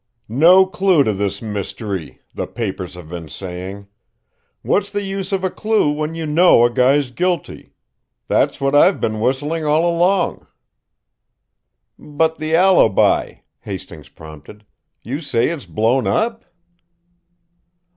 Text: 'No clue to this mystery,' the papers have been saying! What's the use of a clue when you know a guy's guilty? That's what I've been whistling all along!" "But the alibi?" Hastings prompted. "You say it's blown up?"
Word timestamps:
'No 0.27 0.65
clue 0.65 1.03
to 1.03 1.13
this 1.13 1.43
mystery,' 1.43 2.21
the 2.33 2.47
papers 2.47 2.95
have 2.95 3.07
been 3.07 3.29
saying! 3.29 3.85
What's 4.63 4.91
the 4.91 5.03
use 5.03 5.31
of 5.31 5.43
a 5.43 5.51
clue 5.51 5.91
when 5.91 6.15
you 6.15 6.25
know 6.25 6.65
a 6.65 6.71
guy's 6.71 7.11
guilty? 7.11 7.73
That's 8.27 8.59
what 8.59 8.73
I've 8.73 8.99
been 8.99 9.19
whistling 9.19 9.63
all 9.63 9.87
along!" 9.87 10.47
"But 11.99 12.39
the 12.39 12.55
alibi?" 12.55 13.41
Hastings 13.59 14.09
prompted. 14.09 14.65
"You 15.03 15.19
say 15.19 15.49
it's 15.49 15.67
blown 15.67 16.07
up?" 16.07 16.45